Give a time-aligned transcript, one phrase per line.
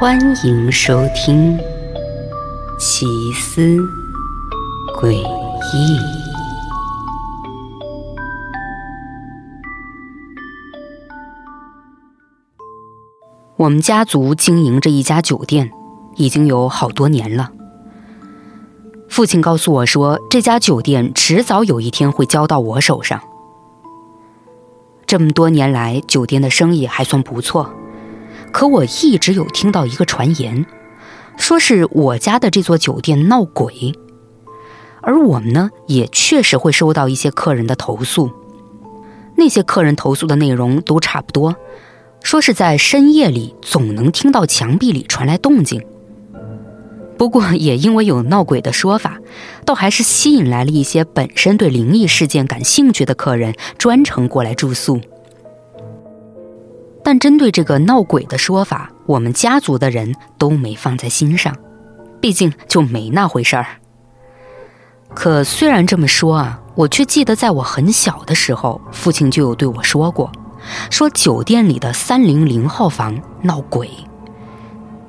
[0.00, 1.58] 欢迎收听
[2.78, 3.60] 《奇思
[4.98, 5.18] 诡异》。
[13.58, 15.70] 我们家族经营着一家酒店，
[16.16, 17.52] 已经有好多年了。
[19.06, 23.20] 父亲告诉我说，这家酒店迟早有一天会交到我手上。
[25.06, 27.70] 这么多年来，酒店的生意还算不错。
[28.52, 30.66] 可我一直有听到一个传言，
[31.36, 33.94] 说是我家的这座酒店闹鬼，
[35.00, 38.30] 而我们呢，也确实会收到一些客人的投诉。
[39.36, 41.56] 那些客人投诉的内容都差不多，
[42.22, 45.82] 说是在深夜里总能听到墙壁里传来动静。
[47.16, 49.18] 不过也因为有闹鬼的说法，
[49.64, 55.00] 倒还是吸引来了一些本身对灵异事件感兴趣的客人，专程过来住宿。
[57.02, 61.56] 但针对这个闹鬼的说法，我们家族的人都没放在心上，
[62.20, 63.66] 毕竟就没那回事儿。
[65.14, 70.30] 可虽然这么说啊，我却记得在我很小的时候，父亲就有对我说过，
[70.90, 73.90] 说酒店里的三零零号房闹鬼。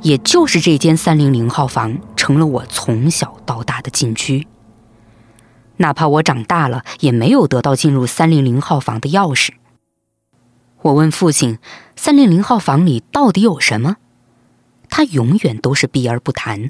[0.00, 4.46] 也就是这间三零零号房成了我从小到大的禁区。
[5.78, 9.50] 哪怕我长大了，也没有得到进入三零零号房的钥匙。
[10.82, 11.58] 我问父亲
[11.96, 13.96] ：“三零零号房里到底有什么？”
[14.88, 16.68] 他永远都是避而不谈。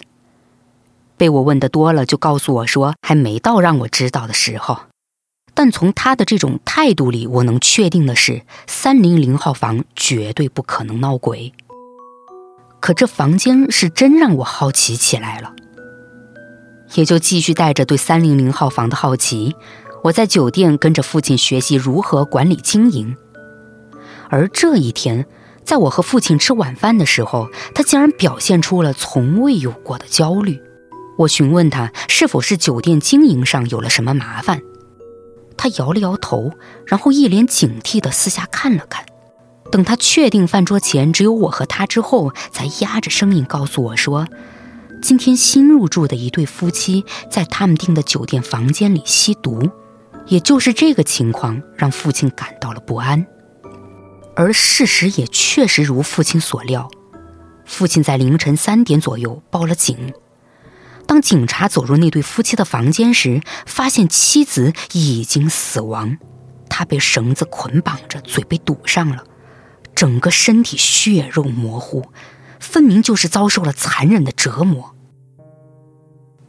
[1.16, 4.80] 被我问的多了，就告诉我说：“还没到让我知道的时候。”
[5.54, 11.52] 但从他的这种态度里，我能确定的是，三零零号房绝对不可能闹鬼。
[12.80, 15.52] 可这房间是真让我好奇起来了，
[16.94, 19.56] 也就继续带着对三零零号房的好奇，
[20.04, 23.16] 我在酒店跟着父亲学习如何管理经营。
[24.30, 25.26] 而这一天，
[25.64, 30.60] 在我和父亲吃晚饭的时候，他竟然表现出了从未有过的焦虑。
[31.18, 34.62] 我询问他是否是酒店经营上有了什么麻烦，
[35.56, 36.52] 他摇了摇头，
[36.86, 39.04] 然后一脸警惕地四下看了看。
[39.72, 44.28] 等他确定饭桌前只有我和他之后，才压着声音告诉我说
[45.02, 49.68] ：“今天新入住的一对夫妻在他们订的酒店房间里吸毒。”
[50.28, 53.26] 也就是这个情况让父亲感到了不安。
[54.38, 56.88] 而事实也确实如父亲所料，
[57.66, 60.14] 父亲在凌晨三点左右报了警。
[61.08, 66.18] 当警察走入那对夫妻的房间时，发现妻子已经死亡，
[66.68, 69.24] 她被绳子捆绑着，嘴被堵上了，
[69.92, 72.04] 整个身体血肉模糊，
[72.60, 74.94] 分明就是遭受了残忍的折磨。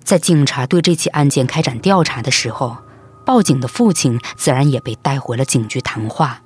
[0.03, 2.77] 在警察对这起案件开展调查的时候，
[3.25, 6.43] 报警的父亲自然也被带回了警局谈话。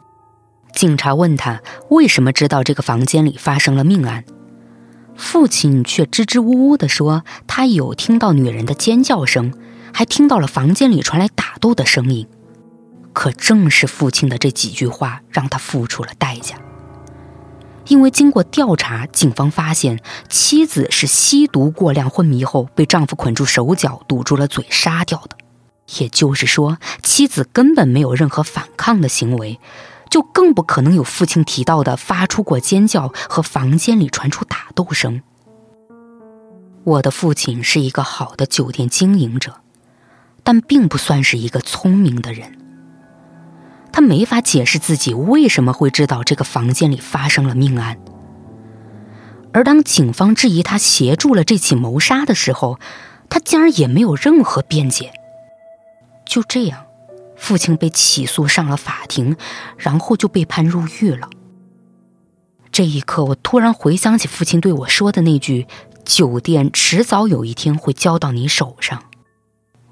[0.73, 4.25] 警察问他为什么知道这个房间里发生了命案，
[5.15, 9.53] 父亲却支支吾吾地说他有听到女人的尖叫声，
[9.93, 12.27] 还听到了房间里传来打斗的声音。
[13.13, 16.55] 可正是父亲的这几句话让他付出了代价，
[17.87, 25.37] 因为经过调查，警方发现妻子是吸毒过量昏迷后被丈夫捆住手脚、堵住了嘴杀掉的，
[25.99, 29.59] 也就是说，妻子根本没有任何反抗的行为。
[30.13, 35.23] 就更不可能有父亲提到的发出过尖叫和房间里传出打斗声。
[36.83, 39.55] 我的父亲是一个好的酒店经营者，
[40.43, 42.59] 但并不算是一个聪明的人。
[43.91, 47.97] 他没法解释自己为什么会知道这个房间里发生了命案。
[49.51, 52.79] 而当警方质疑他协助了这起谋杀的时候，
[53.29, 55.11] 他竟然也没有任何辩解。
[56.23, 56.85] 就这样。
[57.35, 59.35] 父亲被起诉上了法庭，
[59.77, 61.29] 然后就被判入狱了。
[62.71, 65.67] 这一刻，我突然回想起父亲对我说的那句
[66.05, 69.03] ：“酒店迟早有一天会交到你手上。”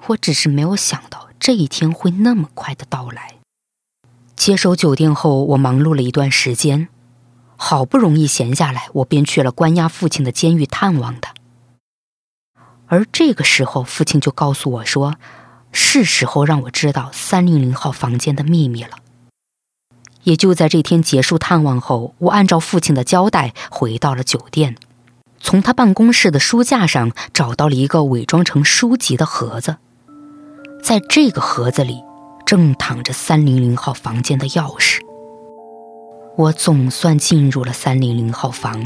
[0.08, 3.36] 我只是没有想到这一天会那么快的到来。
[4.36, 6.88] 接手酒店后，我忙碌了一段时间，
[7.56, 11.34] 好不容易闲下来，我便去了关押父亲的监狱探望他。
[12.88, 15.18] 而这个时候，父亲就告诉我说。
[15.72, 18.98] 是时候让我知道三零零号房间的秘密了。
[20.24, 24.76] 也就在这天结束探望后，我按照父亲的交代回到了酒店，
[25.40, 29.78] 从他办公室的书架上找到了一个伪装成书籍的盒子，
[30.84, 32.04] 在这个盒子里
[32.46, 35.00] 正躺着三零零号房间的钥匙。
[36.38, 38.84] 我总算进入了三零零号房。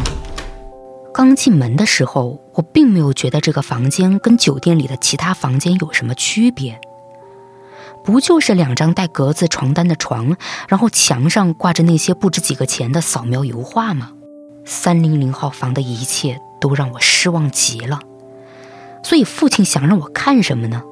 [1.17, 6.81] 刚进门的时候，我并没有觉得这个房间跟酒店里的其他房间有什么区别。
[8.03, 10.35] 不就是两张带格子床单的床，
[10.67, 14.11] 然后墙上挂着那些不值几个钱的扫描油画吗？
[14.65, 18.01] 三零零号房的一切都让我失望极了。
[19.01, 20.83] 所以父亲想让我看什么呢？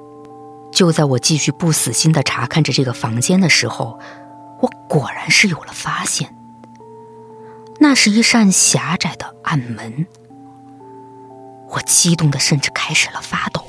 [0.71, 3.99] 就在我继续不死心的查看着这个房间的时候，
[4.61, 6.33] 我果然是有了发现。
[7.83, 10.07] 那是一扇狭窄的暗门。
[11.69, 13.61] 我激动的甚至开始了发抖。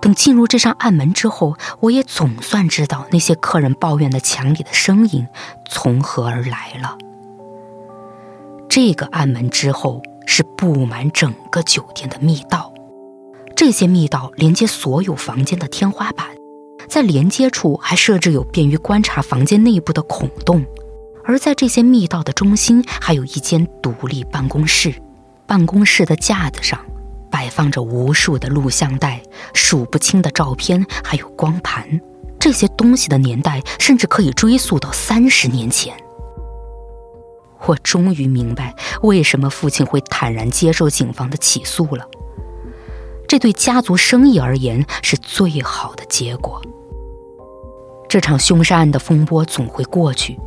[0.00, 5.28] 等进入这扇暗门之后，我也总算知道那些客人抱怨的墙里的声音
[5.68, 6.96] 从何而来了。
[8.70, 12.72] 这个暗门之后是布满整个酒店的密道，
[13.54, 16.28] 这些密道连接所有房间的天花板，
[16.88, 20.64] 在连接处还设置有便于观察房间内部的孔洞，
[21.24, 24.94] 而在这些密道的中心还有一间独立办公室。
[25.46, 26.78] 办公室的架子上
[27.30, 29.22] 摆放着无数的录像带、
[29.52, 32.00] 数不清的照片，还有光盘。
[32.38, 35.94] 这些东西的年代甚至可以追溯到三十年前。
[37.66, 42.04] 我终于明白为什么父亲会坦然接受警方的起诉了。
[43.28, 46.60] 这对家族生意而言是最好的结果。
[48.08, 50.38] 这场凶杀案的风波总会过去。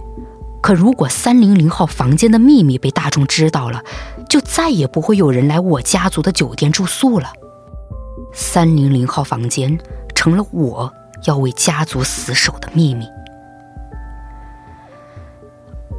[0.65, 3.83] 可如果三零零号房间的秘密被大众知道了，
[4.27, 7.31] 就再也不会有人来我家族的酒店住宿了。
[8.33, 9.77] 三零零号房间
[10.15, 10.91] 成了我
[11.25, 13.05] 要为家族死守的秘密。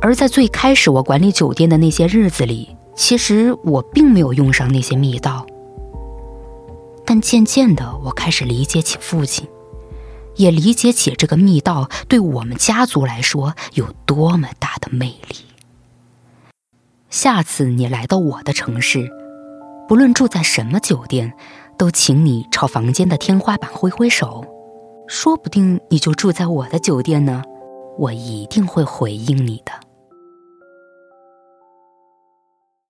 [0.01, 5.47] 而在最开始我管理酒店的那些日子里，其实我并没有用上那些密道。
[7.05, 9.47] 但渐渐的，我开始理解起父亲。
[10.37, 15.37] 也理解起这个密道对我们家族来说有多么大的魅力。
[17.11, 19.09] 下次你来到我的城市，
[19.89, 21.33] 不论住在什么酒店，
[21.79, 24.45] 都请你朝房间的天花板挥挥手，
[25.09, 27.43] 说不定你就住在我的酒店呢，
[27.99, 29.86] 我一定会回应你的。